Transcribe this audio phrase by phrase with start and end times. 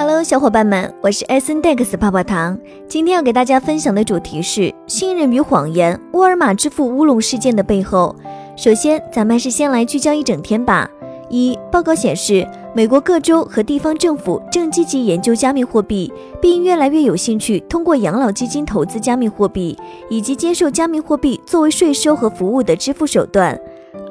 [0.00, 2.56] Hello，小伙伴们，我是 S N Dex 泡泡糖。
[2.86, 8.14] 今天要给大家分享的主题是信任与谎言，沃尔玛支付乌龙事件的背后。
[8.56, 10.88] 首先，咱们还是先来聚焦一整天吧。
[11.28, 19.76] 一，报告显示，美国各州和地方政府正积极研究加密货币，并越来越有兴趣通过养老基金投资加密货币，
[20.08, 23.58] 以及接受加密货币作为税收和服务的支付手段。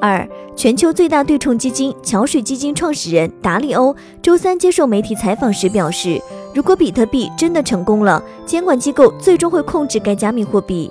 [0.00, 0.26] 二，
[0.56, 6.20] 全球最大对冲基金桥水基金创始人达利欧周三接受媒体采访时表示，
[6.54, 10.90] 如果比特币真的成功了，监管机构最终会控制该加密货币。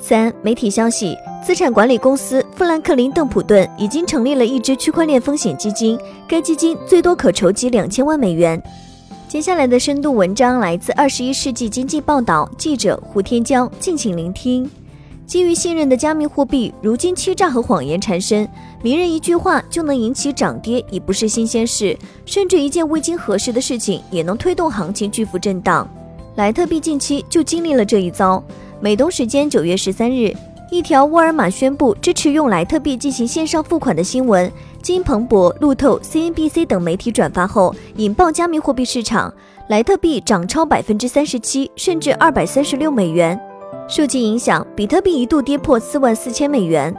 [0.00, 8.62] 三，媒体消息，资产管理公司富兰克林·邓普顿已经成立了一支区块链风险基金，该基金最多可筹集两千万美元。
[9.26, 14.70] 接下来的深度文章来自《二十一世纪经济报道》记者胡天骄，敬请聆听。
[15.28, 18.48] 基于信任的加密货币，如今欺诈和谎言缠身，
[18.82, 21.94] 名人一句话就能引起涨跌，已不是新鲜事。
[22.24, 25.86] 甚至一件未经核实的事情，也能推动行情巨幅震荡。
[26.36, 28.42] 莱特币近期就经历了这一遭。
[28.80, 30.34] 美东时间九月十三日，
[30.70, 34.50] 一条沃尔玛宣布支持用莱特币进行线上付款的新闻，
[34.82, 39.30] 经彭博、路透、CNBC 等媒体转发后，引爆加密货币市场，
[39.68, 43.38] 莱特币涨超百分之三十七，甚至二百三十六美元。
[43.88, 46.94] 受其影响，比特币一度跌破四万四千美元，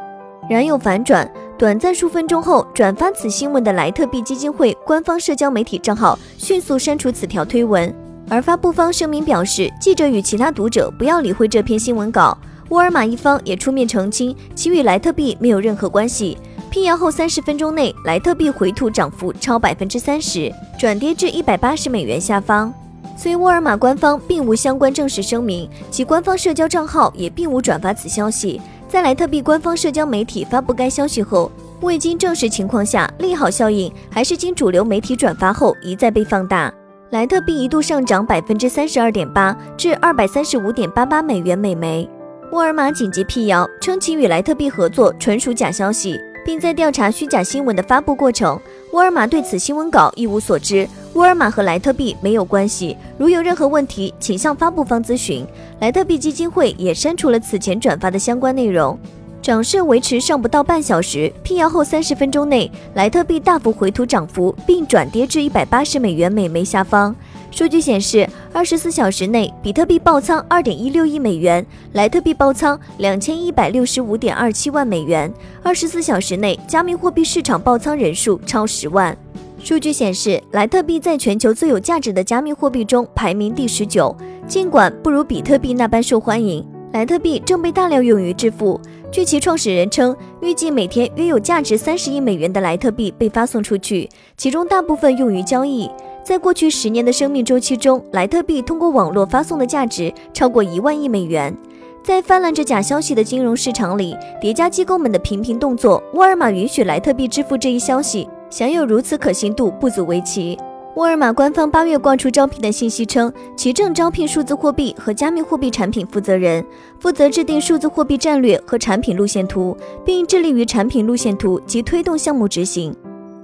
[0.49, 1.29] 然又反转。
[1.57, 7.93] 短暂数分钟后，转发此新闻的莱特币基金会官方社交媒体账号迅速删除此条推文，
[8.29, 12.37] 而发布方声明表示，记者与其他读者不要理会这篇新闻稿。
[12.69, 16.37] 沃尔玛一方也出面澄清，其与莱特币没有任何关系。
[16.69, 22.73] 辟谣后三十分钟内，莱特币回吐涨幅超百分之三十，转跌至一百八十美元下方。
[23.21, 28.61] 虽沃尔玛官方并无相关正式声明，其官方社交账号也并无转发此消息。
[28.87, 36.73] 在莱特币官方社交媒体发布该消息后，未经证实情况下，利好效应还是经主流媒体转发后一再被放大。
[37.09, 42.09] 莱特币一度上涨百分之三十二点八，至二百三十五点八八美元每枚。
[42.53, 48.57] 沃尔玛紧急辟谣称其与莱特币合作纯属假消息，并在调查虚假新闻的发布过程。
[48.93, 50.87] 沃尔玛对此新闻稿一无所知。
[51.19, 55.45] 沃尔玛和莱特币没有关系，如有任何问题，请向发布方咨询。
[55.81, 58.97] 莱特币基金会也删除了此前转发的相关内容。
[59.41, 67.13] 涨势维持上不到半小时，辟谣后三十分钟内，莱特币大幅回吐涨幅，并转跌至一百八十美元每枚下方。
[67.51, 75.29] 数据显示，二十四小时内，比特币爆仓二点一六亿美元，莱特币爆仓两千一百六十五点二七万美元。
[75.61, 79.17] 二十四小时内，加密货币市场爆仓人数超十万。
[79.61, 84.15] 数据显示，莱特币在全球最有价值的加密货币中排名第十九。
[84.47, 88.79] 尽管不如比特币那般受欢迎，莱特币正被大量用于支付。
[89.11, 95.89] 据其创始人称，预计每天约有价值三十亿美元的莱特币被发送出去，其中大部分用于交易。
[96.23, 101.55] 在过去十年的生命周期中，莱特币通过网络发送的价值超过一万亿美元。
[102.01, 108.27] 在泛滥着假消息的金融市场里，叠加机构们的频频动作，沃尔玛允许莱特币支付这一消息。
[108.49, 110.57] 享有如此可信度不足为奇。
[110.95, 116.65] 沃尔玛官方八月挂出招聘的信息称，其正招聘数字货币和加密货币产品负责人，
[116.99, 122.93] 负责制定数字货币战略和产品路线图，并致力于产品路线图及推动项目执行。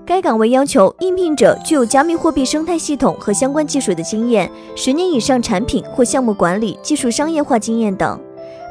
[0.05, 8.19] 该岗位要求应聘者具有加密货币生态系统和相关技术的经验，十年以上产品或项目管理、技术商业化经验等。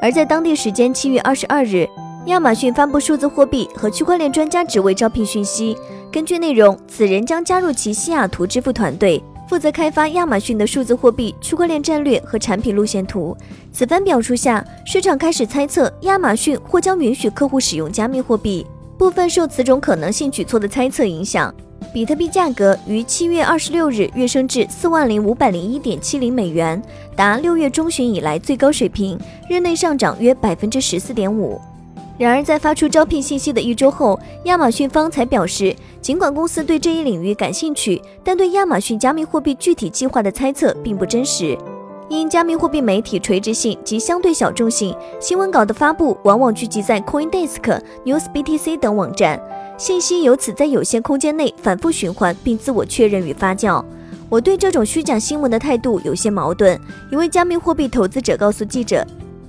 [0.03, 1.89] 而在当地时间七月二十二日，
[2.27, 5.77] 亚马逊发布数字货币和区块链专家职位招聘讯息。
[6.11, 13.37] 根据内容，此人将加入其西雅图支付团队，负责开发亚马逊的数字货币、区块链战略和产品路线图。
[13.73, 18.67] 此番表述下，市场开始猜测亚马逊或将允许客户使用加密货币。
[18.97, 21.55] 部分受此种可能性举措的猜测影响，
[21.93, 26.81] 比特币价格于七月二十六日跃升至四万零五百零一点七零美元，
[27.15, 29.19] 达六月中旬以来最高水平，
[29.51, 31.61] 日内上涨约百分之十四点五。
[32.17, 41.59] 然而，在发出招聘信息的一周后，亚马逊方才表示，尽管公司对这一领域感兴趣，但对亚马逊加密货币具体计划的猜测并不真实。
[42.09, 49.41] 因加密货币媒体垂直性及相对小众性，新闻稿的发布往往聚集在 CoinDesk、NewsBTC 等网站，
[49.77, 53.83] 信息由此在有限空间内反复循环并自我确认与发酵。
[54.29, 56.79] 我对这种虚假新闻的态度有些矛盾。
[57.11, 59.05] 一位加密货币投资者告诉记者。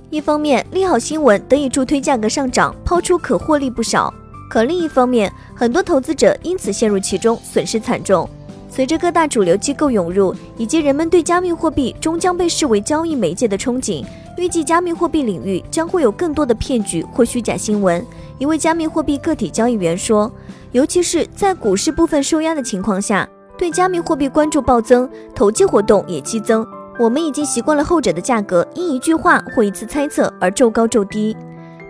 [0.08, 4.12] 一方面，利好新闻得以助推价格上涨，抛出可获利不少；
[4.48, 8.28] 可另一方面，很多投资者因此陷入其中，损失惨重。
[8.70, 14.04] 随着各大主流机构涌入，以及人们对加密货币终将被视为交易媒介的憧憬，
[14.36, 18.04] 预计加密货币领域将会有更多的骗局或虚假新闻。
[18.38, 20.30] 一位加密货币个体交易员说
[20.72, 23.28] ：“尤其是在股市部分受压的情况下。”
[23.58, 26.66] 对加密货币关注暴增，投机活动也激增。
[26.98, 31.36] 我们已经习惯了后者的价格因一句话或一次猜测而骤高骤低。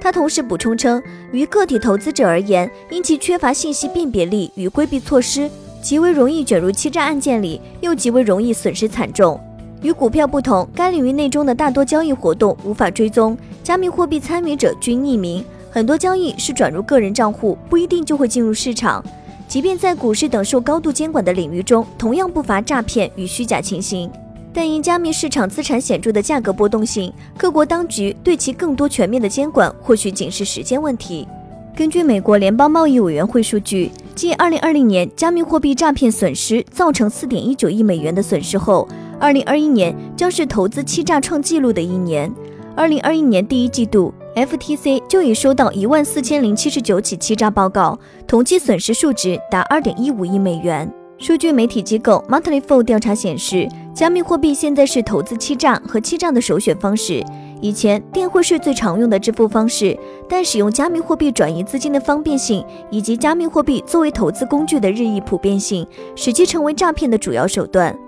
[0.00, 5.48] 他同时补充称，于个体投资者而言，因其缺乏信息辨别力与规避措施，
[5.80, 9.40] 极为容易卷入欺诈案件里，又极为容易损失惨重。
[9.82, 19.04] 与股票不同，该领域内中的大多交易活动无法追踪，加密货币参与者均匿名，很多交易是转入个人账户，不一定就会进入市场。
[19.46, 24.10] 即便在股市等受高度监管的领域中，同样不乏诈骗与虚假情形。
[24.56, 31.28] 但因加密市场资产显著的价格波动性，各国当局对其更多全面的监管或许仅是时间问题。
[31.76, 38.88] 根据美国联邦贸易委员会数据，继2020年加密货币诈骗损失造成4.19亿美元的损失后
[39.20, 42.32] ，2021年将是投资欺诈创纪录的一年。
[42.78, 50.90] 2021年第一季度，FTC 就已收到14,079起欺诈报告，同期损失数值达2.15亿美元。
[51.18, 53.66] 数据媒体机构 Monthly Fool 调查显示，
[53.96, 57.24] 加密货币现在是投资欺诈和欺诈的首选方式。
[57.62, 59.98] 以前，电汇是最常用的支付方式，
[60.28, 67.98] 但使用加密货币转移资金的方便性，以及加密货币作为投资工具的日益普遍性，使其成为诈骗的主要手段。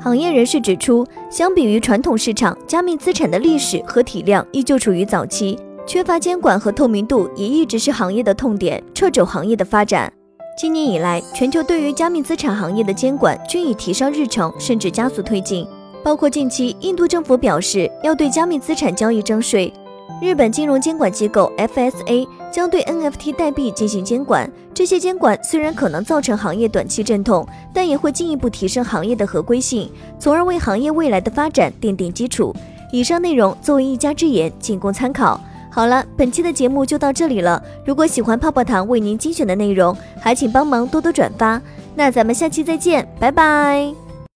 [0.00, 5.56] 行业人士指出，相比于传统市场，加密资产的历史和体量依旧处于早期，
[5.86, 10.12] 缺乏监管和透明度也一直是行业的痛点，掣肘行业的发展。
[10.56, 15.68] 今年以来，全球对于加密资产行业的监管均已提上日程，甚至加速推进。
[16.02, 19.70] 包括近期，印度政府表示要对加密资产交易征税；
[20.18, 24.50] 日本金融监管机构 FSA 将对 NFT 代币进行监管。
[24.72, 32.54] 这些监管虽然可能造成行业短期阵痛，但也会进一步提升行业的合规性，从而为行业未来的发展奠定基础。
[32.90, 35.38] 以上内容作为一家之言，仅供参考。
[35.76, 37.62] 好了，本期的节目就到这里了。
[37.84, 41.60] 如果喜欢泡泡糖为您精选的内容，还请帮忙多多转发。
[41.94, 44.05] 那咱们下期再见，拜拜。